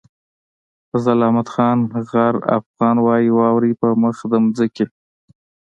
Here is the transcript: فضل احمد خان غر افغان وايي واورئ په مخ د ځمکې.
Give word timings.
فضل 0.89 1.17
احمد 1.27 1.47
خان 1.53 1.77
غر 2.09 2.35
افغان 2.57 2.95
وايي 3.05 3.29
واورئ 3.33 3.73
په 3.81 3.87
مخ 4.03 4.17
د 4.31 4.33
ځمکې. 4.57 4.85